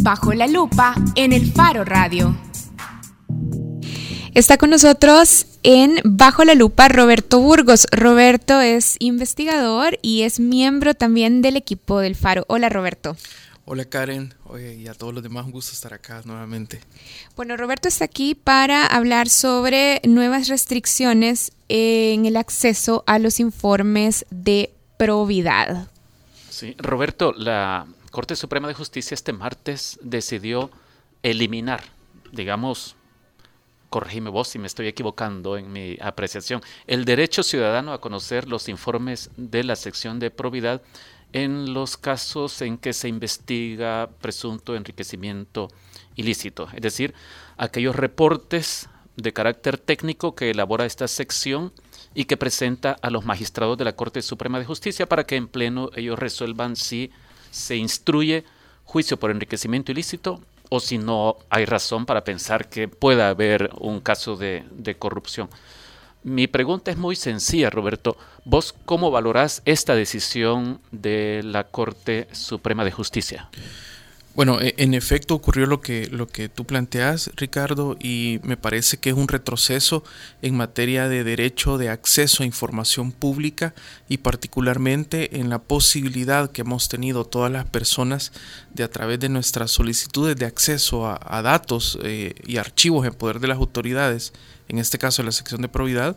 Bajo 0.00 0.32
la 0.32 0.46
lupa 0.46 0.94
en 1.16 1.32
el 1.32 1.52
Faro 1.52 1.84
Radio. 1.84 2.36
Está 4.34 4.56
con 4.56 4.70
nosotros 4.70 5.46
en 5.64 5.96
Bajo 6.04 6.44
la 6.44 6.54
Lupa 6.54 6.88
Roberto 6.88 7.40
Burgos. 7.40 7.86
Roberto 7.90 8.60
es 8.60 8.96
investigador 9.00 9.98
y 10.00 10.22
es 10.22 10.38
miembro 10.38 10.94
también 10.94 11.42
del 11.42 11.56
equipo 11.56 11.98
del 11.98 12.14
Faro. 12.14 12.44
Hola 12.48 12.68
Roberto. 12.68 13.16
Hola 13.64 13.84
Karen, 13.84 14.32
Oye, 14.44 14.76
y 14.76 14.86
a 14.86 14.94
todos 14.94 15.12
los 15.12 15.22
demás 15.22 15.44
un 15.44 15.52
gusto 15.52 15.72
estar 15.72 15.92
acá 15.92 16.22
nuevamente. 16.24 16.80
Bueno, 17.36 17.56
Roberto 17.56 17.88
está 17.88 18.04
aquí 18.04 18.34
para 18.34 18.86
hablar 18.86 19.28
sobre 19.28 20.00
nuevas 20.04 20.48
restricciones 20.48 21.52
en 21.68 22.24
el 22.24 22.36
acceso 22.36 23.04
a 23.06 23.18
los 23.18 23.40
informes 23.40 24.24
de 24.30 24.70
probidad. 24.96 25.88
Sí, 26.48 26.74
Roberto, 26.78 27.32
la 27.32 27.86
Corte 28.10 28.36
Suprema 28.36 28.68
de 28.68 28.74
Justicia 28.74 29.14
este 29.14 29.32
martes 29.32 29.98
decidió 30.02 30.70
eliminar, 31.22 31.82
digamos, 32.32 32.96
corregime 33.90 34.30
vos 34.30 34.48
si 34.48 34.58
me 34.58 34.66
estoy 34.66 34.86
equivocando 34.86 35.56
en 35.56 35.72
mi 35.72 35.96
apreciación, 36.00 36.62
el 36.86 37.04
derecho 37.04 37.42
ciudadano 37.42 37.92
a 37.92 38.00
conocer 38.00 38.48
los 38.48 38.68
informes 38.68 39.30
de 39.36 39.64
la 39.64 39.76
sección 39.76 40.18
de 40.18 40.30
probidad 40.30 40.82
en 41.32 41.74
los 41.74 41.96
casos 41.96 42.62
en 42.62 42.78
que 42.78 42.92
se 42.92 43.08
investiga 43.08 44.08
presunto 44.20 44.74
enriquecimiento 44.74 45.68
ilícito, 46.16 46.68
es 46.74 46.80
decir, 46.80 47.14
aquellos 47.56 47.94
reportes 47.94 48.88
de 49.16 49.32
carácter 49.32 49.78
técnico 49.78 50.34
que 50.34 50.50
elabora 50.50 50.86
esta 50.86 51.08
sección 51.08 51.72
y 52.14 52.24
que 52.24 52.36
presenta 52.36 52.96
a 53.02 53.10
los 53.10 53.24
magistrados 53.24 53.76
de 53.76 53.84
la 53.84 53.96
Corte 53.96 54.22
Suprema 54.22 54.58
de 54.58 54.64
Justicia 54.64 55.06
para 55.06 55.24
que 55.24 55.36
en 55.36 55.48
pleno 55.48 55.90
ellos 55.94 56.18
resuelvan 56.18 56.76
si 56.76 57.10
se 57.50 57.76
instruye 57.76 58.44
juicio 58.84 59.18
por 59.18 59.30
enriquecimiento 59.30 59.92
ilícito 59.92 60.40
o 60.70 60.80
si 60.80 60.98
no 60.98 61.36
hay 61.50 61.64
razón 61.64 62.06
para 62.06 62.24
pensar 62.24 62.68
que 62.68 62.88
pueda 62.88 63.28
haber 63.28 63.70
un 63.78 64.00
caso 64.00 64.36
de, 64.36 64.64
de 64.70 64.96
corrupción. 64.96 65.48
Mi 66.24 66.46
pregunta 66.46 66.90
es 66.90 66.96
muy 66.96 67.16
sencilla, 67.16 67.70
Roberto. 67.70 68.16
¿Vos 68.44 68.74
cómo 68.84 69.10
valorás 69.10 69.62
esta 69.64 69.94
decisión 69.94 70.80
de 70.90 71.42
la 71.44 71.64
Corte 71.64 72.28
Suprema 72.32 72.84
de 72.84 72.90
Justicia? 72.90 73.48
Bueno, 74.38 74.60
e, 74.60 74.72
en 74.78 74.94
efecto 74.94 75.34
ocurrió 75.34 75.66
lo 75.66 75.80
que, 75.80 76.06
lo 76.12 76.28
que 76.28 76.48
tú 76.48 76.64
planteas, 76.64 77.28
Ricardo, 77.34 77.96
y 78.00 78.38
me 78.44 78.56
parece 78.56 78.96
que 78.98 79.10
es 79.10 79.16
un 79.16 79.26
retroceso 79.26 80.04
en 80.42 80.56
materia 80.56 81.08
de 81.08 81.24
derecho 81.24 81.76
de 81.76 81.88
acceso 81.88 82.44
a 82.44 82.46
información 82.46 83.10
pública 83.10 83.74
y 84.08 84.18
particularmente 84.18 85.40
en 85.40 85.50
la 85.50 85.58
posibilidad 85.58 86.52
que 86.52 86.60
hemos 86.60 86.88
tenido 86.88 87.24
todas 87.24 87.50
las 87.50 87.64
personas 87.64 88.30
de 88.72 88.84
a 88.84 88.88
través 88.88 89.18
de 89.18 89.28
nuestras 89.28 89.72
solicitudes 89.72 90.36
de 90.36 90.46
acceso 90.46 91.08
a, 91.08 91.42
datos 91.42 91.98
eh, 92.04 92.36
y 92.46 92.58
archivos 92.58 93.08
en 93.08 93.14
poder 93.14 93.40
de 93.40 93.48
las 93.48 93.58
autoridades, 93.58 94.32
en 94.68 94.78
este 94.78 94.98
caso 94.98 95.24
la 95.24 95.32
sección 95.32 95.62
de 95.62 95.68
probidad, 95.68 96.16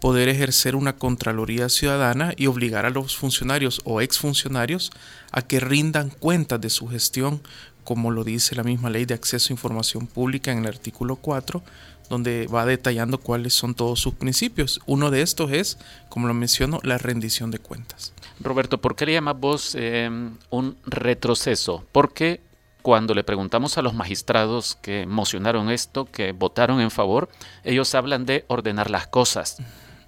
poder 0.00 0.28
ejercer 0.28 0.76
una 0.76 0.96
Contraloría 0.96 1.68
Ciudadana 1.68 2.32
y 2.36 2.46
obligar 2.46 2.86
a 2.86 2.90
los 2.90 3.16
funcionarios 3.16 3.80
o 3.84 4.00
exfuncionarios 4.00 4.90
a 5.32 5.42
que 5.42 5.60
rindan 5.60 6.10
cuentas 6.10 6.60
de 6.60 6.70
su 6.70 6.88
gestión, 6.88 7.42
como 7.84 8.10
lo 8.10 8.24
dice 8.24 8.54
la 8.54 8.64
misma 8.64 8.90
ley 8.90 9.04
de 9.04 9.14
acceso 9.14 9.52
a 9.52 9.54
información 9.54 10.06
pública 10.06 10.52
en 10.52 10.58
el 10.58 10.66
artículo 10.66 11.16
4, 11.16 11.62
donde 12.08 12.46
va 12.46 12.64
detallando 12.64 13.18
cuáles 13.18 13.54
son 13.54 13.74
todos 13.74 14.00
sus 14.00 14.14
principios. 14.14 14.80
Uno 14.86 15.10
de 15.10 15.22
estos 15.22 15.52
es, 15.52 15.78
como 16.08 16.26
lo 16.26 16.34
menciono, 16.34 16.80
la 16.82 16.98
rendición 16.98 17.50
de 17.50 17.58
cuentas. 17.58 18.12
Roberto, 18.40 18.80
¿por 18.80 18.94
qué 18.96 19.06
le 19.06 19.12
llamas 19.12 19.38
vos 19.38 19.74
eh, 19.78 20.08
un 20.50 20.76
retroceso? 20.86 21.84
Porque 21.92 22.40
cuando 22.82 23.14
le 23.14 23.24
preguntamos 23.24 23.76
a 23.76 23.82
los 23.82 23.92
magistrados 23.92 24.78
que 24.80 25.04
mocionaron 25.04 25.68
esto, 25.68 26.06
que 26.06 26.32
votaron 26.32 26.80
en 26.80 26.90
favor, 26.90 27.28
ellos 27.64 27.94
hablan 27.94 28.24
de 28.24 28.44
ordenar 28.48 28.90
las 28.90 29.08
cosas 29.08 29.58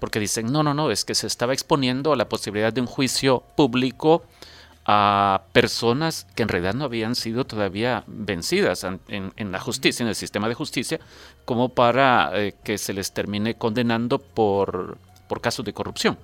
porque 0.01 0.19
dicen, 0.19 0.51
no, 0.51 0.63
no, 0.63 0.73
no, 0.73 0.89
es 0.89 1.05
que 1.05 1.13
se 1.13 1.27
estaba 1.27 1.53
exponiendo 1.53 2.11
a 2.11 2.15
la 2.15 2.27
posibilidad 2.27 2.73
de 2.73 2.81
un 2.81 2.87
juicio 2.87 3.43
público 3.55 4.23
a 4.83 5.43
personas 5.53 6.25
que 6.33 6.41
en 6.41 6.49
realidad 6.49 6.73
no 6.73 6.85
habían 6.85 7.13
sido 7.13 7.45
todavía 7.45 8.03
vencidas 8.07 8.83
en, 8.83 9.51
la 9.51 9.59
justicia, 9.59 10.01
en 10.01 10.09
el 10.09 10.15
sistema 10.15 10.49
de 10.49 10.55
justicia, 10.55 10.99
como 11.45 11.69
para 11.69 12.31
eh, 12.33 12.55
que 12.63 12.79
se 12.79 12.93
les 12.93 13.11
termine 13.11 13.53
condenando 13.53 14.17
por, 14.17 14.97
por 15.27 15.39
casos 15.39 15.63
de 15.65 15.73
corrupción. 15.73 16.17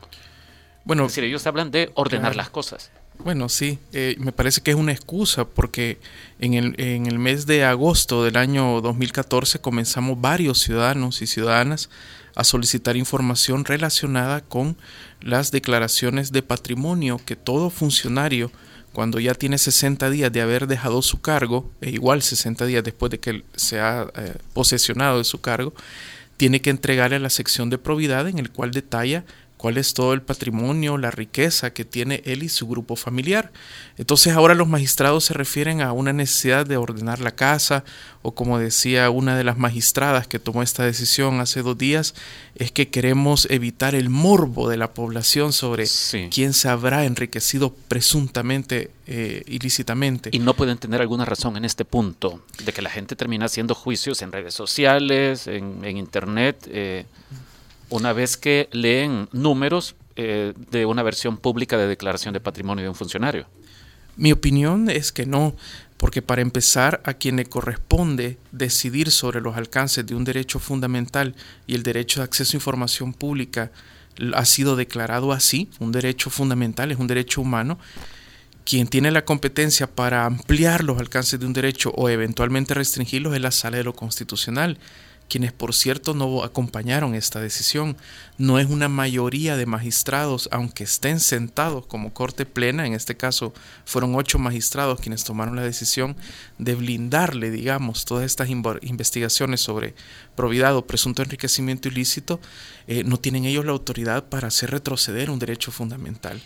Bueno, 0.84 1.04
es 1.04 1.12
decir, 1.12 1.26
ellos 1.26 1.46
hablan 1.46 1.70
de 1.70 1.92
ordenar 1.94 2.36
las 2.36 2.50
cosas. 2.50 2.90
Bueno, 3.20 3.48
sí, 3.48 3.78
eh, 3.94 4.16
me 4.18 4.32
parece 4.32 4.62
que 4.62 4.72
es 4.72 4.78
una 4.78 4.92
excusa 4.92 5.46
porque 5.46 6.00
en 6.40 6.56
el, 6.56 6.82
en 6.82 7.06
el 7.06 7.20
mes 7.20 7.46
de 7.46 7.64
agosto 7.64 8.24
del 8.24 8.38
año 8.38 8.82
2014 8.82 9.60
comenzamos 9.60 10.20
varios 10.20 10.58
ciudadanos 10.58 11.22
y 11.22 11.28
ciudadanas 11.28 11.92
a 12.38 12.44
solicitar 12.44 12.96
información 12.96 13.66
relacionada 13.66 14.42
con 14.42 14.78
las 15.22 15.50
declaraciones 15.50 16.32
de 16.32 16.44
patrimonio 16.44 17.20
que 17.26 17.36
todo 17.36 17.72
funcionario 17.72 18.52
cuando 18.94 19.20
ya 19.20 19.34
tiene 19.34 19.58
60 19.58 20.08
días 20.12 20.32
de 20.32 20.42
haber 20.42 20.68
dejado 20.68 21.02
su 21.02 21.20
cargo, 21.20 21.72
e 21.82 21.90
igual 21.90 22.22
60 22.22 22.68
días 22.68 22.84
después 22.84 23.10
de 23.10 23.20
que 23.20 23.44
se 23.56 23.80
ha 23.80 24.08
eh, 24.16 24.36
posesionado 24.54 25.18
de 25.18 25.24
su 25.24 25.42
cargo, 25.42 25.74
tiene 26.38 26.62
que 26.62 26.70
entregarle 26.70 27.16
a 27.16 27.20
la 27.20 27.32
sección 27.32 27.72
de 27.72 27.80
probidad 27.80 28.28
en 28.28 28.38
el 28.38 28.52
cual 28.52 28.70
detalla 28.70 29.26
cuál 29.58 29.78
es 29.78 29.94
todo 29.94 30.14
el 30.14 30.22
patrimonio, 30.22 30.98
la 30.98 31.12
riqueza 31.12 31.74
que 31.74 31.84
tiene 31.84 32.22
él 32.26 32.44
y 32.44 32.50
su 32.50 32.68
grupo 32.68 32.96
familiar. 32.96 33.52
Entonces 33.98 34.34
ahora 34.34 34.54
los 34.54 34.68
magistrados 34.68 35.26
se 35.26 35.34
refieren 35.34 35.82
a 35.82 35.92
una 35.92 36.14
necesidad 36.14 36.66
de 36.66 36.78
ordenar 36.78 37.20
la 37.20 37.32
casa 37.32 37.84
o 38.22 38.34
como 38.34 38.60
decía 38.60 39.10
una 39.10 39.38
de 39.38 39.44
las 39.44 39.58
magistradas 39.58 40.28
que 40.28 40.38
tomó 40.38 40.62
esta 40.62 40.84
decisión 40.84 41.40
hace 41.40 41.62
dos 41.62 41.78
días, 41.78 42.14
es 42.56 42.72
que 42.72 42.90
queremos 42.90 43.48
evitar 43.50 43.96
el 43.96 44.10
morbo 44.10 44.70
de 44.70 44.78
la 44.78 44.94
población 44.94 45.54
sobre 45.54 45.86
quién 46.30 46.54
se 46.54 46.68
habrá 46.68 47.06
enriquecido 47.06 47.74
presuntamente, 47.88 48.92
eh, 49.08 49.44
ilícitamente. 49.48 50.30
Y 50.34 50.40
no 50.40 50.56
pueden 50.56 50.78
tener 50.78 51.02
alguna 51.02 51.26
razón 51.26 51.56
en 51.58 51.66
este 51.66 51.86
punto, 51.86 52.44
de 52.64 52.74
que 52.74 52.82
la 52.82 52.90
gente 52.90 53.16
termina 53.16 53.46
haciendo 53.46 53.74
juicios 53.74 54.22
en 54.22 54.32
redes 54.32 54.54
sociales, 54.54 55.48
en, 55.48 55.86
internet. 55.86 56.68
Eh, 56.70 57.06
una 57.90 58.14
vez 58.14 58.38
que 58.38 58.70
leen 58.72 59.30
números 59.32 59.96
eh, 60.16 60.54
de 60.72 60.86
una 60.86 61.04
versión 61.04 61.38
pública 61.38 61.78
de 61.78 61.88
declaración 61.88 62.34
de 62.34 62.40
patrimonio 62.40 62.84
de 62.84 62.90
un 62.90 62.96
funcionario. 62.96 63.48
Mi 64.16 64.32
opinión 64.32 64.90
es 64.90 65.12
que 65.12 65.28
no, 65.28 65.56
porque 65.98 66.22
para 66.22 66.42
empezar, 66.42 67.02
a 67.06 67.14
quien 67.14 67.36
le 67.36 67.46
corresponde 67.46 68.38
decidir 68.52 69.12
sobre 69.12 69.42
los 69.42 69.58
alcances 69.58 70.06
de 70.06 70.16
un 70.16 70.24
derecho 70.24 70.60
fundamental 70.60 71.36
y 71.68 71.76
el 71.76 71.84
derecho 71.84 72.20
de 72.20 72.26
acceso 72.26 72.56
a 72.56 72.58
información 72.58 73.14
pública 73.14 73.72
ha 74.34 74.46
sido 74.46 74.76
declarado 74.76 75.32
así, 75.32 75.70
un 75.80 75.92
derecho 75.92 76.30
fundamental, 76.30 76.92
es 76.92 76.98
un 76.98 77.08
derecho 77.08 77.42
humano, 77.42 77.78
quien 78.66 78.88
tiene 78.88 79.12
la 79.12 79.24
competencia 79.24 79.88
para 79.88 80.26
ampliar 80.26 80.84
los 80.84 81.00
alcances 81.00 81.40
de 81.40 81.46
un 81.46 81.54
derecho 81.54 81.92
o 81.92 82.10
eventualmente 82.10 82.74
restringirlos 82.74 83.34
es 83.34 83.42
la 83.42 83.52
sala 83.52 83.78
de 83.78 83.84
lo 83.84 83.94
constitucional 83.94 84.80
quienes 85.28 85.52
por 85.52 85.74
cierto 85.74 86.14
no 86.14 86.44
acompañaron 86.44 87.16
esta 87.16 87.40
decisión. 87.40 87.98
No 88.38 88.60
es 88.60 88.68
una 88.68 88.88
mayoría 88.88 89.58
de 89.58 89.66
magistrados, 89.66 90.48
aunque 90.52 90.84
estén 90.84 91.20
sentados 91.20 91.86
como 91.86 92.14
corte 92.14 92.46
plena, 92.46 92.86
en 92.86 92.94
este 92.94 93.18
caso 93.18 93.54
fueron 93.86 94.16
ocho 94.16 94.40
magistrados 94.40 95.00
quienes 95.00 95.24
tomaron 95.24 95.56
la 95.56 95.64
decisión 95.64 96.16
de 96.58 96.76
blindarle, 96.76 97.52
digamos, 97.52 98.06
todas 98.06 98.26
estas 98.26 98.50
investigaciones 98.50 99.62
sobre 99.62 99.96
probidad 100.36 100.76
o 100.76 100.86
presunto 100.86 101.22
enriquecimiento 101.22 101.88
ilícito, 101.88 102.40
eh, 102.88 103.04
no 103.04 103.18
tienen 103.18 103.46
ellos 103.46 103.66
la 103.66 103.72
autoridad 103.72 104.26
para 104.26 104.48
hacer 104.48 104.72
retroceder 104.72 105.30
un 105.30 105.40
derecho 105.40 105.72
fundamental. 105.72 106.42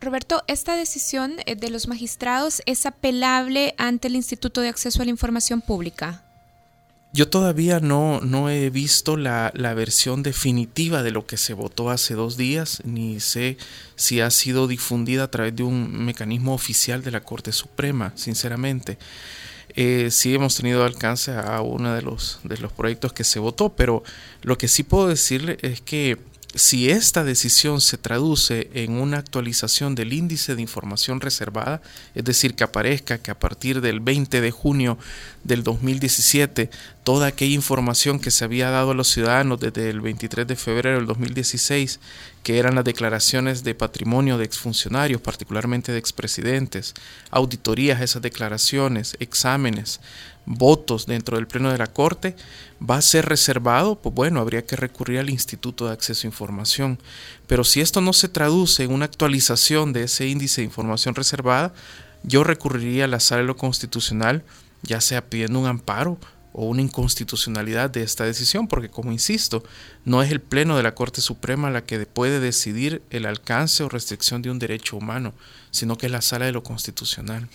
Roberto, 0.00 0.44
¿esta 0.46 0.76
decisión 0.76 1.36
eh, 1.46 1.56
de 1.56 1.70
los 1.70 1.88
magistrados 1.88 2.62
es 2.66 2.86
apelable 2.86 3.74
ante 3.78 4.06
el 4.06 4.14
Instituto 4.14 4.60
de 4.60 4.68
Acceso 4.68 5.02
a 5.02 5.04
la 5.04 5.10
Información 5.10 5.60
Pública? 5.60 6.27
Yo 7.12 7.28
todavía 7.28 7.80
no, 7.80 8.20
no 8.20 8.50
he 8.50 8.68
visto 8.68 9.16
la, 9.16 9.50
la, 9.54 9.72
versión 9.72 10.22
definitiva 10.22 11.02
de 11.02 11.10
lo 11.10 11.26
que 11.26 11.38
se 11.38 11.54
votó 11.54 11.88
hace 11.88 12.14
dos 12.14 12.36
días, 12.36 12.82
ni 12.84 13.18
sé 13.18 13.56
si 13.96 14.20
ha 14.20 14.30
sido 14.30 14.66
difundida 14.66 15.24
a 15.24 15.30
través 15.30 15.56
de 15.56 15.62
un 15.62 16.04
mecanismo 16.04 16.52
oficial 16.52 17.02
de 17.02 17.10
la 17.10 17.22
Corte 17.22 17.52
Suprema, 17.52 18.12
sinceramente. 18.14 18.98
Eh, 19.74 20.10
sí 20.10 20.34
hemos 20.34 20.56
tenido 20.56 20.84
alcance 20.84 21.32
a 21.32 21.60
uno 21.60 21.94
de 21.94 22.02
los, 22.02 22.40
de 22.42 22.58
los 22.58 22.72
proyectos 22.72 23.12
que 23.12 23.24
se 23.24 23.38
votó, 23.38 23.70
pero 23.70 24.02
lo 24.42 24.58
que 24.58 24.68
sí 24.68 24.82
puedo 24.82 25.08
decirle 25.08 25.56
es 25.62 25.80
que 25.80 26.18
si 26.54 26.88
esta 26.88 27.24
decisión 27.24 27.80
se 27.82 27.98
traduce 27.98 28.70
en 28.72 28.92
una 28.92 29.18
actualización 29.18 29.94
del 29.94 30.14
índice 30.14 30.54
de 30.54 30.62
información 30.62 31.20
reservada, 31.20 31.82
es 32.14 32.24
decir, 32.24 32.54
que 32.54 32.64
aparezca 32.64 33.18
que 33.18 33.30
a 33.30 33.38
partir 33.38 33.82
del 33.82 34.00
20 34.00 34.40
de 34.40 34.50
junio 34.50 34.98
del 35.44 35.62
2017 35.62 36.70
toda 37.04 37.26
aquella 37.26 37.54
información 37.54 38.18
que 38.18 38.30
se 38.30 38.44
había 38.44 38.70
dado 38.70 38.92
a 38.92 38.94
los 38.94 39.08
ciudadanos 39.08 39.60
desde 39.60 39.90
el 39.90 40.00
23 40.00 40.46
de 40.46 40.56
febrero 40.56 40.96
del 40.96 41.06
2016, 41.06 42.00
que 42.42 42.58
eran 42.58 42.74
las 42.74 42.84
declaraciones 42.84 43.62
de 43.62 43.74
patrimonio 43.74 44.38
de 44.38 44.44
exfuncionarios, 44.44 45.20
particularmente 45.20 45.92
de 45.92 45.98
expresidentes, 45.98 46.94
auditorías 47.30 48.00
esas 48.00 48.22
declaraciones, 48.22 49.16
exámenes, 49.20 50.00
votos 50.48 51.06
dentro 51.06 51.36
del 51.36 51.46
Pleno 51.46 51.70
de 51.70 51.78
la 51.78 51.86
Corte, 51.86 52.34
va 52.78 52.96
a 52.96 53.02
ser 53.02 53.26
reservado, 53.26 53.96
pues 53.96 54.14
bueno, 54.14 54.40
habría 54.40 54.64
que 54.64 54.76
recurrir 54.76 55.18
al 55.18 55.30
Instituto 55.30 55.86
de 55.86 55.92
Acceso 55.92 56.26
a 56.26 56.30
Información. 56.30 56.98
Pero 57.46 57.64
si 57.64 57.80
esto 57.80 58.00
no 58.00 58.12
se 58.12 58.28
traduce 58.28 58.82
en 58.82 58.92
una 58.92 59.04
actualización 59.04 59.92
de 59.92 60.04
ese 60.04 60.26
índice 60.26 60.62
de 60.62 60.66
información 60.66 61.14
reservada, 61.14 61.74
yo 62.22 62.44
recurriría 62.44 63.04
a 63.04 63.08
la 63.08 63.20
sala 63.20 63.42
de 63.42 63.46
lo 63.46 63.56
constitucional, 63.56 64.42
ya 64.82 65.00
sea 65.00 65.28
pidiendo 65.28 65.60
un 65.60 65.66
amparo 65.66 66.18
o 66.52 66.64
una 66.64 66.82
inconstitucionalidad 66.82 67.90
de 67.90 68.02
esta 68.02 68.24
decisión, 68.24 68.68
porque 68.68 68.88
como 68.88 69.12
insisto, 69.12 69.62
no 70.04 70.22
es 70.22 70.32
el 70.32 70.40
Pleno 70.40 70.76
de 70.76 70.82
la 70.82 70.94
Corte 70.94 71.20
Suprema 71.20 71.70
la 71.70 71.84
que 71.84 72.06
puede 72.06 72.40
decidir 72.40 73.02
el 73.10 73.26
alcance 73.26 73.84
o 73.84 73.88
restricción 73.88 74.40
de 74.40 74.50
un 74.50 74.58
derecho 74.58 74.96
humano, 74.96 75.34
sino 75.70 75.98
que 75.98 76.06
es 76.06 76.12
la 76.12 76.22
sala 76.22 76.46
de 76.46 76.52
lo 76.52 76.62
constitucional. 76.62 77.48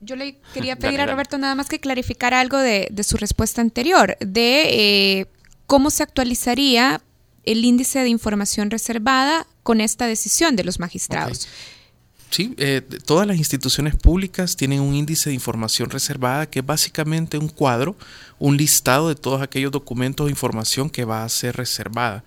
Yo 0.00 0.16
le 0.16 0.38
quería 0.54 0.76
pedir 0.76 1.00
a 1.00 1.06
Roberto 1.06 1.38
nada 1.38 1.54
más 1.54 1.68
que 1.68 1.80
clarificar 1.80 2.34
algo 2.34 2.58
de, 2.58 2.88
su 3.02 3.16
respuesta 3.16 3.60
anterior, 3.60 4.16
de 4.20 5.20
eh, 5.20 5.26
cómo 5.66 5.90
se 5.90 6.02
actualizaría 6.02 7.00
el 7.44 7.64
índice 7.64 8.00
de 8.00 8.08
información 8.08 8.70
reservada 8.70 9.46
con 9.62 9.80
esta 9.80 10.06
decisión 10.06 10.56
de 10.56 10.64
los 10.64 10.78
magistrados. 10.78 11.48
Sí, 12.30 12.54
eh, 12.58 12.82
todas 13.06 13.26
las 13.26 13.38
instituciones 13.38 13.96
públicas 13.96 14.54
tienen 14.54 14.80
un 14.80 14.94
índice 14.94 15.30
de 15.30 15.34
información 15.34 15.88
reservada 15.88 16.48
que 16.48 16.58
es 16.58 16.66
básicamente 16.66 17.38
un 17.38 17.48
cuadro, 17.48 17.96
un 18.38 18.56
listado 18.56 19.08
de 19.08 19.14
todos 19.14 19.40
aquellos 19.40 19.72
documentos 19.72 20.26
o 20.26 20.28
información 20.28 20.90
que 20.90 21.04
va 21.04 21.24
a 21.24 21.28
ser 21.30 21.56
reservada. 21.56 22.24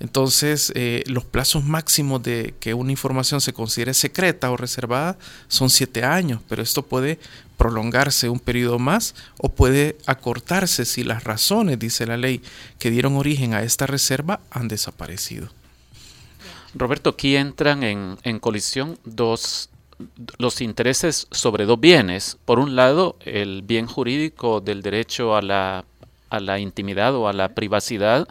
Entonces, 0.00 0.72
eh, 0.74 1.04
los 1.06 1.24
plazos 1.24 1.62
máximos 1.62 2.22
de 2.22 2.54
que 2.58 2.72
una 2.72 2.90
información 2.90 3.42
se 3.42 3.52
considere 3.52 3.92
secreta 3.92 4.50
o 4.50 4.56
reservada 4.56 5.18
son 5.46 5.68
siete 5.68 6.04
años, 6.04 6.40
pero 6.48 6.62
esto 6.62 6.82
puede 6.82 7.18
prolongarse 7.58 8.30
un 8.30 8.40
periodo 8.40 8.78
más 8.78 9.14
o 9.36 9.50
puede 9.50 9.98
acortarse 10.06 10.86
si 10.86 11.04
las 11.04 11.24
razones, 11.24 11.78
dice 11.78 12.06
la 12.06 12.16
ley, 12.16 12.40
que 12.78 12.90
dieron 12.90 13.16
origen 13.16 13.52
a 13.52 13.62
esta 13.62 13.86
reserva 13.86 14.40
han 14.50 14.68
desaparecido. 14.68 15.50
Roberto, 16.74 17.10
aquí 17.10 17.36
entran 17.36 17.82
en, 17.82 18.16
en 18.22 18.38
colisión 18.38 18.98
dos, 19.04 19.68
los 20.38 20.62
intereses 20.62 21.26
sobre 21.30 21.66
dos 21.66 21.78
bienes. 21.78 22.38
Por 22.46 22.58
un 22.58 22.74
lado, 22.74 23.16
el 23.26 23.60
bien 23.60 23.86
jurídico 23.86 24.62
del 24.62 24.80
derecho 24.80 25.36
a 25.36 25.42
la, 25.42 25.84
a 26.30 26.40
la 26.40 26.58
intimidad 26.58 27.14
o 27.14 27.28
a 27.28 27.34
la 27.34 27.50
privacidad 27.50 28.26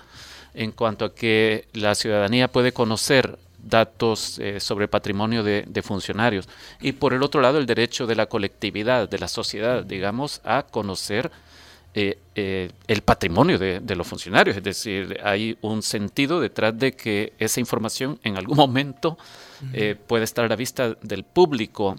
en 0.54 0.72
cuanto 0.72 1.06
a 1.06 1.16
que 1.16 1.68
la 1.74 1.96
ciudadanía 1.96 2.48
puede 2.48 2.72
conocer 2.72 3.38
datos 3.64 4.40
eh, 4.40 4.60
sobre 4.60 4.88
patrimonio 4.88 5.44
de, 5.44 5.82
funcionarios. 5.84 6.48
Y 6.82 6.94
por 6.94 7.14
el 7.14 7.24
otro 7.24 7.42
lado, 7.42 7.58
el 7.58 7.66
derecho 7.66 8.08
de 8.08 8.16
la 8.16 8.28
colectividad, 8.28 9.10
de 9.10 9.20
la 9.20 9.28
sociedad, 9.28 9.84
digamos, 9.84 10.42
a 10.44 10.64
conocer 10.64 11.32
eh, 11.94 12.20
eh, 12.36 12.72
el 12.88 13.02
patrimonio 13.02 13.58
de, 13.58 13.96
los 13.96 14.08
funcionarios. 14.08 14.56
Es 14.58 14.64
decir, 14.64 15.20
hay 15.24 15.58
un 15.62 15.82
sentido 15.82 16.40
detrás 16.40 16.78
de 16.78 16.94
que 16.94 17.34
esa 17.40 17.60
información 17.60 18.20
en 18.24 18.38
algún 18.38 18.58
momento 18.58 19.18
puede 20.08 20.24
estar 20.24 20.46
a 20.46 20.48
la 20.48 20.56
vista 20.56 20.96
del 21.02 21.24
público 21.26 21.98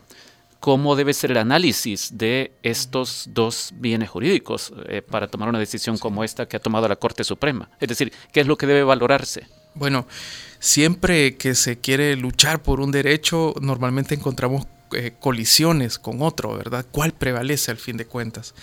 cómo 0.60 0.94
debe 0.94 1.14
ser 1.14 1.30
el 1.32 1.38
análisis 1.38 2.16
de 2.18 2.52
estos 2.62 3.24
dos 3.32 3.72
bienes 3.76 4.10
jurídicos 4.10 4.72
eh, 4.86 5.02
para 5.02 5.26
tomar 5.26 5.48
una 5.48 5.58
decisión 5.58 5.96
como 5.98 6.22
esta 6.22 6.46
que 6.46 6.56
ha 6.56 6.60
tomado 6.60 6.86
la 6.86 6.96
Corte 6.96 7.24
Suprema. 7.24 7.70
Es 7.80 7.88
decir, 7.88 8.12
¿qué 8.30 8.40
es 8.40 8.46
lo 8.46 8.56
que 8.56 8.66
debe 8.66 8.84
valorarse? 8.84 9.46
Bueno, 9.74 10.06
siempre 10.58 11.36
que 11.36 11.54
se 11.54 11.78
quiere 11.78 12.14
luchar 12.16 12.62
por 12.62 12.80
un 12.80 12.92
derecho, 12.92 13.54
normalmente 13.60 14.14
encontramos 14.14 14.66
eh, 14.92 15.14
colisiones 15.18 15.98
con 15.98 16.20
otro, 16.20 16.56
¿verdad? 16.56 16.84
¿Cuál 16.90 17.12
prevalece 17.12 17.70
al 17.70 17.78
fin 17.78 17.96
de 17.96 18.06
cuentas? 18.06 18.54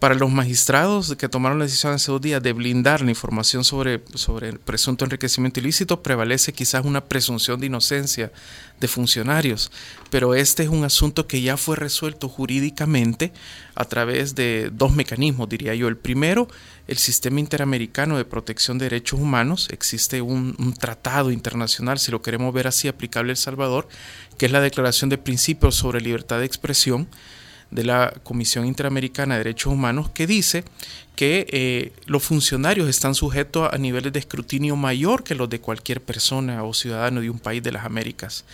Para 0.00 0.14
los 0.14 0.30
magistrados 0.30 1.14
que 1.16 1.28
tomaron 1.28 1.58
la 1.58 1.66
decisión 1.66 1.92
hace 1.92 2.10
dos 2.10 2.22
días 2.22 2.42
de 2.42 2.54
blindar 2.54 3.02
la 3.02 3.10
información 3.10 3.64
sobre, 3.64 4.02
sobre 4.14 4.48
el 4.48 4.58
presunto 4.58 5.04
enriquecimiento 5.04 5.60
ilícito, 5.60 6.02
prevalece 6.02 6.54
quizás 6.54 6.86
una 6.86 7.04
presunción 7.04 7.60
de 7.60 7.66
inocencia 7.66 8.32
de 8.80 8.88
funcionarios, 8.88 9.70
pero 10.08 10.34
este 10.34 10.62
es 10.62 10.70
un 10.70 10.84
asunto 10.84 11.26
que 11.26 11.42
ya 11.42 11.58
fue 11.58 11.76
resuelto 11.76 12.30
jurídicamente 12.30 13.34
a 13.74 13.84
través 13.84 14.34
de 14.34 14.70
dos 14.72 14.90
mecanismos, 14.94 15.50
diría 15.50 15.74
yo. 15.74 15.86
El 15.86 15.98
primero, 15.98 16.48
el 16.86 16.96
Sistema 16.96 17.38
Interamericano 17.38 18.16
de 18.16 18.24
Protección 18.24 18.78
de 18.78 18.86
Derechos 18.86 19.20
Humanos. 19.20 19.68
Existe 19.70 20.22
un, 20.22 20.56
un 20.58 20.72
tratado 20.72 21.30
internacional, 21.30 21.98
si 21.98 22.10
lo 22.10 22.22
queremos 22.22 22.54
ver 22.54 22.68
así, 22.68 22.88
aplicable 22.88 23.32
a 23.32 23.34
El 23.34 23.36
Salvador, 23.36 23.86
que 24.38 24.46
es 24.46 24.52
la 24.52 24.62
Declaración 24.62 25.10
de 25.10 25.18
Principios 25.18 25.74
sobre 25.74 26.00
Libertad 26.00 26.38
de 26.38 26.46
Expresión 26.46 27.06
de 27.70 27.84
la 27.84 28.12
Comisión 28.22 28.66
Interamericana 28.66 29.34
de 29.34 29.44
Derechos 29.44 29.72
Humanos 29.72 30.10
que 30.10 30.26
dice 30.26 30.64
que 31.16 31.46
eh, 31.50 31.92
los 32.06 32.22
funcionarios 32.22 32.88
están 32.88 33.14
sujetos 33.14 33.68
a 33.72 33.78
niveles 33.78 34.12
de 34.12 34.18
escrutinio 34.18 34.76
mayor 34.76 35.22
que 35.22 35.34
los 35.34 35.50
de 35.50 35.60
cualquier 35.60 36.00
persona 36.00 36.64
o 36.64 36.74
ciudadano 36.74 37.20
de 37.20 37.30
un 37.30 37.38
país 37.38 37.62
de 37.62 37.72
las 37.72 37.84
Américas. 37.84 38.44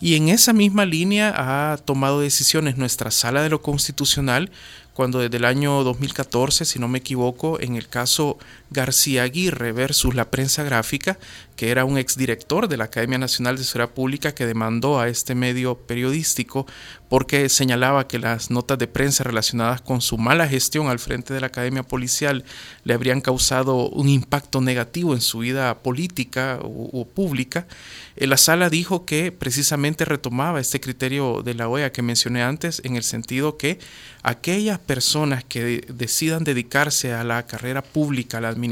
Y 0.00 0.16
en 0.16 0.28
esa 0.28 0.52
misma 0.52 0.84
línea 0.86 1.32
ha 1.36 1.76
tomado 1.78 2.20
decisiones 2.20 2.76
nuestra 2.76 3.10
sala 3.10 3.42
de 3.42 3.48
lo 3.48 3.62
constitucional 3.62 4.50
cuando 4.92 5.18
desde 5.18 5.36
el 5.36 5.44
año 5.44 5.82
2014, 5.82 6.64
si 6.64 6.78
no 6.78 6.88
me 6.88 6.98
equivoco, 6.98 7.60
en 7.60 7.74
el 7.74 7.88
caso 7.88 8.38
García 8.74 9.22
Aguirre 9.22 9.72
versus 9.72 10.14
la 10.14 10.30
prensa 10.30 10.62
gráfica, 10.62 11.18
que 11.56 11.70
era 11.70 11.86
un 11.86 11.96
exdirector 11.96 12.68
de 12.68 12.76
la 12.76 12.84
Academia 12.84 13.16
Nacional 13.16 13.56
de 13.56 13.64
Seguridad 13.64 13.94
Pública 13.94 14.34
que 14.34 14.44
demandó 14.44 15.00
a 15.00 15.08
este 15.08 15.34
medio 15.34 15.76
periodístico 15.76 16.66
porque 17.08 17.48
señalaba 17.48 18.08
que 18.08 18.18
las 18.18 18.50
notas 18.50 18.76
de 18.76 18.88
prensa 18.88 19.22
relacionadas 19.22 19.80
con 19.80 20.00
su 20.00 20.18
mala 20.18 20.48
gestión 20.48 20.88
al 20.88 20.98
frente 20.98 21.32
de 21.32 21.40
la 21.40 21.46
Academia 21.46 21.84
Policial 21.84 22.44
le 22.82 22.92
habrían 22.92 23.20
causado 23.20 23.88
un 23.88 24.08
impacto 24.08 24.60
negativo 24.60 25.14
en 25.14 25.20
su 25.20 25.38
vida 25.38 25.82
política 25.82 26.58
o, 26.60 27.06
pública. 27.06 27.68
Eh, 28.16 28.26
la 28.26 28.36
sala 28.36 28.68
dijo 28.68 29.04
que 29.06 29.30
precisamente 29.30 30.04
retomaba 30.04 30.60
este 30.60 30.80
criterio 30.80 31.42
de 31.42 31.54
la 31.54 31.68
OEA 31.68 31.92
que 31.92 32.02
mencioné 32.02 32.42
antes 32.42 32.82
en 32.84 32.96
el 32.96 33.04
sentido 33.04 33.56
que 33.56 33.78
aquellas 34.24 34.80
personas 34.80 35.44
que 35.44 35.84
decidan 35.88 36.42
dedicarse 36.42 37.12
a 37.12 37.22
la 37.22 37.46
carrera 37.46 37.82
pública, 37.82 38.38
a 38.38 38.40
la 38.40 38.48
administración, 38.48 38.63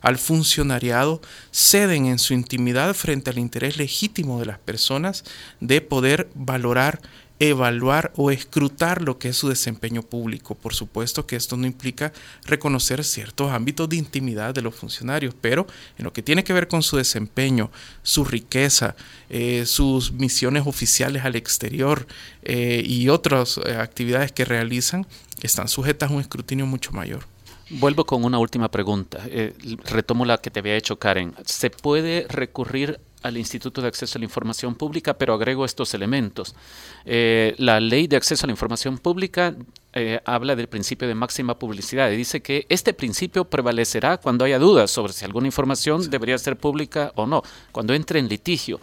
al 0.00 0.18
funcionariado, 0.18 1.20
ceden 1.50 2.06
en 2.06 2.18
su 2.18 2.34
intimidad 2.34 2.94
frente 2.94 3.30
al 3.30 3.38
interés 3.38 3.76
legítimo 3.76 4.40
de 4.40 4.46
las 4.46 4.58
personas 4.58 5.24
de 5.60 5.80
poder 5.80 6.28
valorar 6.34 7.00
evaluar 7.38 8.12
o 8.16 8.30
escrutar 8.30 9.02
lo 9.02 9.18
que 9.18 9.28
es 9.28 9.36
su 9.36 9.48
desempeño 9.48 10.02
público. 10.02 10.54
Por 10.54 10.74
supuesto 10.74 11.26
que 11.26 11.36
esto 11.36 11.56
no 11.56 11.66
implica 11.66 12.12
reconocer 12.44 13.04
ciertos 13.04 13.52
ámbitos 13.52 13.88
de 13.88 13.96
intimidad 13.96 14.54
de 14.54 14.62
los 14.62 14.74
funcionarios, 14.74 15.34
pero 15.40 15.66
en 15.98 16.04
lo 16.04 16.12
que 16.12 16.22
tiene 16.22 16.44
que 16.44 16.52
ver 16.52 16.68
con 16.68 16.82
su 16.82 16.96
desempeño, 16.96 17.70
su 18.02 18.24
riqueza, 18.24 18.96
eh, 19.28 19.64
sus 19.66 20.12
misiones 20.12 20.66
oficiales 20.66 21.24
al 21.24 21.36
exterior 21.36 22.06
eh, 22.42 22.82
y 22.84 23.08
otras 23.08 23.58
eh, 23.58 23.76
actividades 23.76 24.32
que 24.32 24.44
realizan, 24.44 25.06
están 25.42 25.68
sujetas 25.68 26.10
a 26.10 26.14
un 26.14 26.20
escrutinio 26.20 26.66
mucho 26.66 26.92
mayor. 26.92 27.35
Vuelvo 27.70 28.04
con 28.04 28.24
una 28.24 28.38
última 28.38 28.70
pregunta. 28.70 29.20
retomo 29.84 30.24
la 30.24 30.38
que 30.38 30.50
te 30.50 30.60
había 30.60 30.76
hecho 30.76 30.98
Karen. 30.98 31.34
¿Se 31.44 31.70
puede 31.70 32.26
recurrir 32.28 33.00
al 33.26 33.36
Instituto 33.36 33.82
de 33.82 33.88
Acceso 33.88 34.18
a 34.18 34.20
la 34.20 34.24
Información 34.24 34.74
Pública, 34.74 35.14
pero 35.14 35.34
agrego 35.34 35.64
estos 35.64 35.94
elementos. 35.94 36.54
Eh, 37.04 37.54
la 37.58 37.80
ley 37.80 38.06
de 38.06 38.16
acceso 38.16 38.46
a 38.46 38.48
la 38.48 38.52
información 38.52 38.98
pública 38.98 39.54
eh, 39.92 40.20
habla 40.24 40.54
del 40.54 40.68
principio 40.68 41.08
de 41.08 41.14
máxima 41.14 41.58
publicidad 41.58 42.10
y 42.10 42.16
dice 42.16 42.40
que 42.40 42.66
este 42.68 42.92
principio 42.92 43.44
prevalecerá 43.46 44.18
cuando 44.18 44.44
haya 44.44 44.58
dudas 44.58 44.90
sobre 44.90 45.12
si 45.12 45.24
alguna 45.24 45.48
información 45.48 46.08
debería 46.08 46.38
ser 46.38 46.56
pública 46.56 47.12
o 47.16 47.26
no, 47.26 47.42
cuando 47.72 47.94
entre 47.94 48.20
en 48.20 48.28
litigio. 48.28 48.78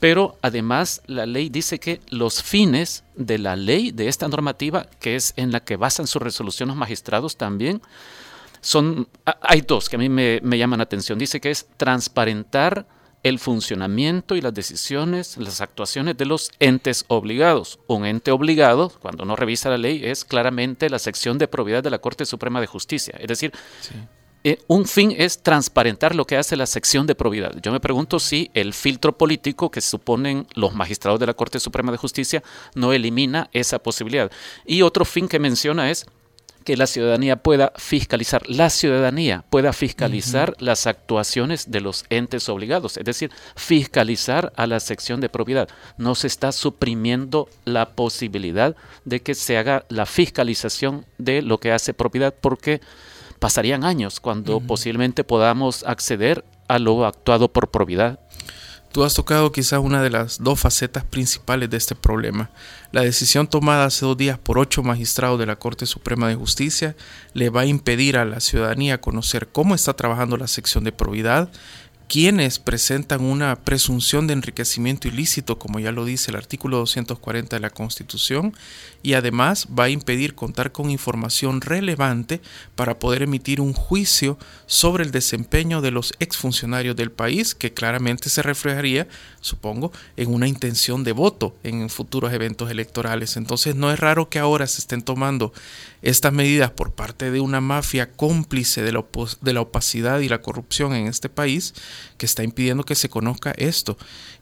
Pero 0.00 0.38
además 0.42 1.02
la 1.06 1.24
ley 1.26 1.48
dice 1.48 1.78
que 1.78 2.00
los 2.08 2.42
fines 2.42 3.04
de 3.14 3.38
la 3.38 3.56
ley, 3.56 3.90
de 3.90 4.08
esta 4.08 4.26
normativa, 4.28 4.86
que 5.00 5.16
es 5.16 5.34
en 5.36 5.52
la 5.52 5.60
que 5.60 5.76
basan 5.76 6.06
sus 6.06 6.20
resoluciones 6.20 6.76
magistrados 6.76 7.36
también, 7.36 7.80
son, 8.64 9.06
hay 9.42 9.60
dos 9.60 9.90
que 9.90 9.96
a 9.96 9.98
mí 9.98 10.08
me, 10.08 10.40
me 10.42 10.56
llaman 10.56 10.78
la 10.78 10.84
atención. 10.84 11.18
Dice 11.18 11.38
que 11.38 11.50
es 11.50 11.68
transparentar 11.76 12.86
el 13.22 13.38
funcionamiento 13.38 14.36
y 14.36 14.40
las 14.40 14.54
decisiones, 14.54 15.36
las 15.36 15.60
actuaciones 15.60 16.16
de 16.16 16.24
los 16.24 16.50
entes 16.60 17.04
obligados. 17.08 17.78
Un 17.86 18.06
ente 18.06 18.30
obligado, 18.30 18.90
cuando 19.00 19.24
uno 19.24 19.36
revisa 19.36 19.68
la 19.68 19.76
ley, 19.76 20.00
es 20.02 20.24
claramente 20.24 20.88
la 20.88 20.98
sección 20.98 21.36
de 21.36 21.46
probidad 21.46 21.82
de 21.82 21.90
la 21.90 21.98
Corte 21.98 22.24
Suprema 22.24 22.60
de 22.60 22.66
Justicia. 22.66 23.14
Es 23.18 23.28
decir, 23.28 23.52
eh, 24.44 24.58
un 24.66 24.86
fin 24.86 25.14
es 25.16 25.42
transparentar 25.42 26.14
lo 26.14 26.26
que 26.26 26.38
hace 26.38 26.56
la 26.56 26.66
sección 26.66 27.06
de 27.06 27.14
probidad. 27.14 27.54
Yo 27.62 27.70
me 27.70 27.80
pregunto 27.80 28.18
si 28.18 28.50
el 28.54 28.72
filtro 28.72 29.16
político 29.16 29.70
que 29.70 29.82
suponen 29.82 30.46
los 30.54 30.74
magistrados 30.74 31.20
de 31.20 31.26
la 31.26 31.34
Corte 31.34 31.60
Suprema 31.60 31.92
de 31.92 31.98
Justicia 31.98 32.42
no 32.74 32.94
elimina 32.94 33.50
esa 33.52 33.78
posibilidad. 33.78 34.32
Y 34.64 34.80
otro 34.80 35.04
fin 35.04 35.28
que 35.28 35.38
menciona 35.38 35.90
es 35.90 36.06
que 36.64 36.76
la 36.76 36.86
ciudadanía 36.86 37.36
pueda 37.36 37.72
fiscalizar, 37.76 38.48
la 38.48 38.70
ciudadanía 38.70 39.44
pueda 39.50 39.72
fiscalizar 39.72 40.54
las 40.58 40.86
actuaciones 40.86 41.70
de 41.70 41.80
los 41.80 42.04
entes 42.10 42.48
obligados, 42.48 42.96
es 42.96 43.04
decir, 43.04 43.30
fiscalizar 43.54 44.52
a 44.56 44.66
la 44.66 44.80
sección 44.80 45.20
de 45.20 45.28
propiedad. 45.28 45.68
No 45.98 46.14
se 46.14 46.26
está 46.26 46.52
suprimiendo 46.52 47.48
la 47.64 47.90
posibilidad 47.90 48.74
de 49.04 49.20
que 49.20 49.34
se 49.34 49.58
haga 49.58 49.84
la 49.88 50.06
fiscalización 50.06 51.04
de 51.18 51.42
lo 51.42 51.58
que 51.58 51.72
hace 51.72 51.94
propiedad 51.94 52.34
porque 52.40 52.80
pasarían 53.38 53.84
años 53.84 54.20
cuando 54.20 54.60
posiblemente 54.60 55.22
podamos 55.22 55.84
acceder 55.84 56.44
a 56.66 56.78
lo 56.78 57.04
actuado 57.04 57.52
por 57.52 57.70
propiedad 57.70 58.18
Tú 58.94 59.02
has 59.02 59.14
tocado 59.14 59.50
quizás 59.50 59.80
una 59.80 60.02
de 60.02 60.10
las 60.10 60.40
dos 60.40 60.60
facetas 60.60 61.02
principales 61.02 61.68
de 61.68 61.76
este 61.76 61.96
problema. 61.96 62.50
La 62.92 63.00
decisión 63.00 63.48
tomada 63.48 63.86
hace 63.86 64.06
dos 64.06 64.16
días 64.16 64.38
por 64.38 64.56
ocho 64.56 64.84
magistrados 64.84 65.36
de 65.40 65.46
la 65.46 65.56
Corte 65.56 65.84
Suprema 65.84 66.28
de 66.28 66.36
Justicia 66.36 66.94
le 67.32 67.50
va 67.50 67.62
a 67.62 67.66
impedir 67.66 68.16
a 68.16 68.24
la 68.24 68.38
ciudadanía 68.38 69.00
conocer 69.00 69.48
cómo 69.48 69.74
está 69.74 69.94
trabajando 69.94 70.36
la 70.36 70.46
sección 70.46 70.84
de 70.84 70.92
probidad 70.92 71.50
quienes 72.14 72.60
presentan 72.60 73.22
una 73.22 73.56
presunción 73.56 74.28
de 74.28 74.34
enriquecimiento 74.34 75.08
ilícito, 75.08 75.58
como 75.58 75.80
ya 75.80 75.90
lo 75.90 76.04
dice 76.04 76.30
el 76.30 76.36
artículo 76.36 76.76
240 76.76 77.56
de 77.56 77.60
la 77.60 77.70
Constitución, 77.70 78.54
y 79.02 79.14
además 79.14 79.66
va 79.76 79.84
a 79.84 79.88
impedir 79.88 80.36
contar 80.36 80.70
con 80.70 80.90
información 80.90 81.60
relevante 81.60 82.40
para 82.76 83.00
poder 83.00 83.22
emitir 83.22 83.60
un 83.60 83.72
juicio 83.72 84.38
sobre 84.66 85.02
el 85.02 85.10
desempeño 85.10 85.80
de 85.80 85.90
los 85.90 86.14
exfuncionarios 86.20 86.94
del 86.94 87.10
país, 87.10 87.52
que 87.52 87.72
claramente 87.72 88.30
se 88.30 88.42
reflejaría, 88.42 89.08
supongo, 89.40 89.90
en 90.16 90.32
una 90.32 90.46
intención 90.46 91.02
de 91.02 91.10
voto 91.10 91.56
en 91.64 91.90
futuros 91.90 92.32
eventos 92.32 92.70
electorales. 92.70 93.36
Entonces 93.36 93.74
no 93.74 93.90
es 93.90 93.98
raro 93.98 94.28
que 94.28 94.38
ahora 94.38 94.68
se 94.68 94.82
estén 94.82 95.02
tomando 95.02 95.52
estas 96.00 96.32
medidas 96.32 96.70
por 96.70 96.92
parte 96.92 97.30
de 97.30 97.40
una 97.40 97.60
mafia 97.60 98.12
cómplice 98.12 98.82
de 98.82 98.92
la, 98.92 99.04
de 99.40 99.52
la 99.52 99.62
opacidad 99.62 100.20
y 100.20 100.28
la 100.28 100.42
corrupción 100.42 100.94
en 100.94 101.08
este 101.08 101.28
país, 101.28 101.74
que 102.16 102.26
está 102.26 102.42
impidiendo 102.42 102.84
que 102.84 102.94
se 102.94 103.08
conozca 103.08 103.52
esto. 103.56 103.96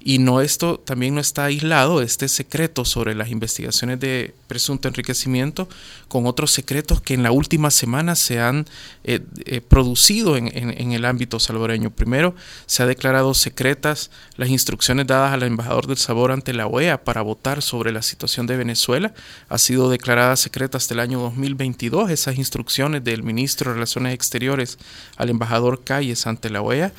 Y 0.05 0.19
no 0.19 0.41
esto 0.41 0.79
también 0.79 1.15
no 1.15 1.21
está 1.21 1.45
aislado, 1.45 2.03
este 2.03 2.29
secreto 2.29 2.85
sobre 2.85 3.15
las 3.15 3.31
investigaciones 3.31 4.01
de 4.01 4.35
presunto 4.49 4.89
enriquecimiento, 4.89 5.69
con 6.09 6.27
otros 6.27 6.51
secretos 6.51 7.01
que 7.01 7.15
en 7.15 7.23
la 7.23 7.31
última 7.31 7.71
semana 7.71 8.17
se 8.17 8.41
han 8.41 8.67
eh, 9.05 9.21
eh, 9.47 9.61
producido 9.61 10.37
en, 10.37 10.49
el 10.93 11.05
ámbito 11.05 11.39
salvadoreño. 11.39 11.91
Primero, 11.91 12.35
se 12.67 12.83
ha 12.83 12.87
declarado 12.87 13.33
secretas 13.35 14.11
las 14.37 14.49
instrucciones 14.49 15.07
dadas 15.07 15.33
al 15.33 15.43
embajador 15.45 15.87
del 15.87 15.97
sabor 15.99 16.33
ante 16.33 16.53
la 16.53 16.67
OEA 16.67 17.05
para 17.05 17.23
votar 17.23 17.63
sobre 17.63 17.93
la 17.93 18.03
situación 18.03 18.47
de 18.47 18.57
Venezuela. 18.57 19.15
Ha 19.49 19.59
sido 19.59 19.89
declarada 19.89 20.37
secreta 20.37 20.79
hasta 20.79 20.95
el 20.95 21.01
año 21.01 21.21
2022 21.21 22.11
esas 22.11 22.37
instrucciones 22.37 23.05
del 23.05 23.23
ministro 23.23 23.71
de 23.71 23.75
Relaciones 23.75 24.15
Exteriores 24.15 24.79
al 25.17 25.31
embajador 25.31 25.85
Calles 25.85 26.27
ante 26.27 26.51
la 26.51 26.63
OEA. 26.63 26.93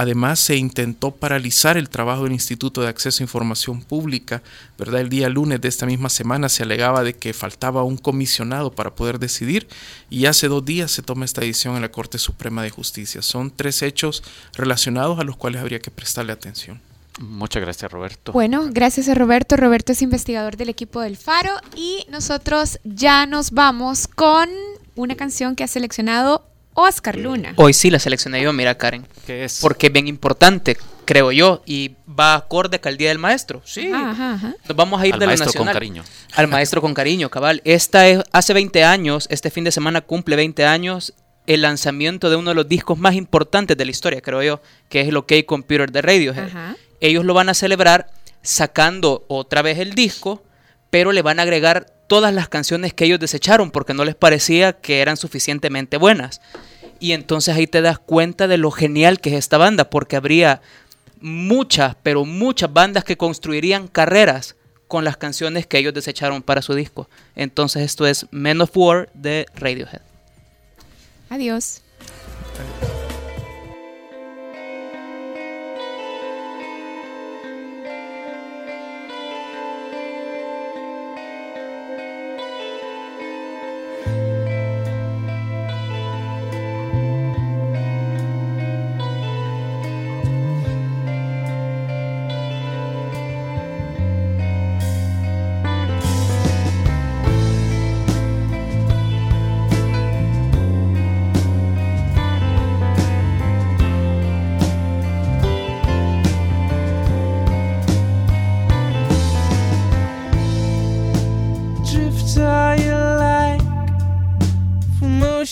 Además, 0.00 0.40
se 0.40 0.56
intentó 0.56 1.10
paralizar 1.10 1.76
el 1.76 1.90
trabajo 1.90 2.22
del 2.22 2.32
Instituto 2.32 2.80
de 2.80 2.88
Acceso 2.88 3.22
a 3.22 3.24
Información 3.24 3.82
Pública. 3.82 4.42
¿verdad? 4.78 5.02
El 5.02 5.10
día 5.10 5.28
lunes 5.28 5.60
de 5.60 5.68
esta 5.68 5.84
misma 5.84 6.08
semana 6.08 6.48
se 6.48 6.62
alegaba 6.62 7.02
de 7.02 7.12
que 7.16 7.34
faltaba 7.34 7.84
un 7.84 7.98
comisionado 7.98 8.72
para 8.72 8.94
poder 8.94 9.18
decidir 9.18 9.68
y 10.08 10.24
hace 10.24 10.48
dos 10.48 10.64
días 10.64 10.90
se 10.90 11.02
toma 11.02 11.26
esta 11.26 11.42
decisión 11.42 11.76
en 11.76 11.82
la 11.82 11.90
Corte 11.90 12.16
Suprema 12.16 12.62
de 12.62 12.70
Justicia. 12.70 13.20
Son 13.20 13.50
tres 13.54 13.82
hechos 13.82 14.22
relacionados 14.54 15.20
a 15.20 15.22
los 15.22 15.36
cuales 15.36 15.60
habría 15.60 15.80
que 15.80 15.90
prestarle 15.90 16.32
atención. 16.32 16.80
Muchas 17.18 17.60
gracias, 17.60 17.92
Roberto. 17.92 18.32
Bueno, 18.32 18.70
gracias 18.70 19.06
a 19.10 19.14
Roberto. 19.14 19.58
Roberto 19.58 19.92
es 19.92 20.00
investigador 20.00 20.56
del 20.56 20.70
equipo 20.70 21.02
del 21.02 21.18
Faro 21.18 21.52
y 21.76 22.06
nosotros 22.08 22.80
ya 22.84 23.26
nos 23.26 23.50
vamos 23.50 24.08
con 24.08 24.48
una 24.96 25.14
canción 25.14 25.56
que 25.56 25.64
ha 25.64 25.68
seleccionado 25.68 26.49
Oscar 26.74 27.16
Luna. 27.16 27.52
Hoy 27.56 27.72
sí 27.72 27.90
la 27.90 27.98
seleccioné 27.98 28.42
yo, 28.42 28.52
mira 28.52 28.76
Karen. 28.76 29.06
¿Qué 29.26 29.44
es? 29.44 29.60
Porque 29.60 29.88
es 29.88 29.92
bien 29.92 30.06
importante, 30.08 30.76
creo 31.04 31.32
yo, 31.32 31.62
y 31.66 31.96
va 32.08 32.34
acorde 32.34 32.80
al 32.84 32.96
Día 32.96 33.08
del 33.08 33.18
Maestro. 33.18 33.60
Sí. 33.64 33.88
Nos 33.88 34.76
vamos 34.76 35.00
a 35.00 35.06
ir 35.06 35.14
Al 35.14 35.20
de 35.20 35.26
lo 35.26 35.30
maestro 35.30 35.46
nacional. 35.46 35.66
con 35.66 35.72
cariño. 35.74 36.04
Al 36.34 36.48
maestro 36.48 36.80
con 36.80 36.94
cariño, 36.94 37.28
cabal. 37.28 37.60
Esta 37.64 38.06
es, 38.08 38.22
hace 38.32 38.54
20 38.54 38.84
años, 38.84 39.26
este 39.30 39.50
fin 39.50 39.64
de 39.64 39.72
semana 39.72 40.00
cumple 40.00 40.36
20 40.36 40.64
años 40.64 41.12
el 41.46 41.62
lanzamiento 41.62 42.30
de 42.30 42.36
uno 42.36 42.50
de 42.50 42.54
los 42.54 42.68
discos 42.68 42.98
más 42.98 43.14
importantes 43.14 43.76
de 43.76 43.84
la 43.84 43.90
historia, 43.90 44.20
creo 44.20 44.42
yo, 44.42 44.60
que 44.88 45.00
es 45.00 45.08
el 45.08 45.16
OK 45.16 45.32
Computer 45.46 45.90
de 45.90 46.02
Radiohead. 46.02 46.46
Ajá. 46.48 46.76
Ellos 47.00 47.24
lo 47.24 47.34
van 47.34 47.48
a 47.48 47.54
celebrar 47.54 48.10
sacando 48.42 49.24
otra 49.28 49.62
vez 49.62 49.78
el 49.78 49.94
disco, 49.94 50.42
pero 50.90 51.12
le 51.12 51.22
van 51.22 51.40
a 51.40 51.42
agregar 51.42 51.86
todas 52.10 52.34
las 52.34 52.48
canciones 52.48 52.92
que 52.92 53.04
ellos 53.04 53.20
desecharon 53.20 53.70
porque 53.70 53.94
no 53.94 54.04
les 54.04 54.16
parecía 54.16 54.72
que 54.72 55.00
eran 55.00 55.16
suficientemente 55.16 55.96
buenas. 55.96 56.40
Y 56.98 57.12
entonces 57.12 57.54
ahí 57.54 57.68
te 57.68 57.82
das 57.82 58.00
cuenta 58.00 58.48
de 58.48 58.58
lo 58.58 58.72
genial 58.72 59.20
que 59.20 59.30
es 59.30 59.36
esta 59.36 59.58
banda, 59.58 59.90
porque 59.90 60.16
habría 60.16 60.60
muchas, 61.20 61.94
pero 62.02 62.24
muchas 62.24 62.72
bandas 62.72 63.04
que 63.04 63.16
construirían 63.16 63.86
carreras 63.86 64.56
con 64.88 65.04
las 65.04 65.18
canciones 65.18 65.68
que 65.68 65.78
ellos 65.78 65.94
desecharon 65.94 66.42
para 66.42 66.62
su 66.62 66.74
disco. 66.74 67.08
Entonces 67.36 67.84
esto 67.84 68.08
es 68.08 68.26
Men 68.32 68.60
of 68.60 68.76
War 68.76 69.08
de 69.14 69.46
Radiohead. 69.54 70.02
Adiós. 71.28 71.80
drift 72.50 72.89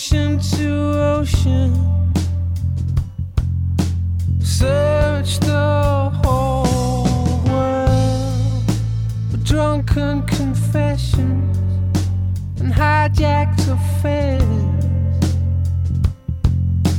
ocean 0.09 0.38
to 0.38 0.69
ocean? 1.19 2.12
Search 4.41 5.38
the 5.41 6.11
whole 6.25 7.43
world 7.45 8.62
for 9.31 9.37
drunken 9.38 10.23
confessions 10.23 11.59
and 12.59 12.73
hijacked 12.73 13.69
affairs. 13.69 14.43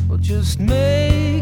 Will 0.07 0.17
just 0.17 0.59
make 0.59 1.38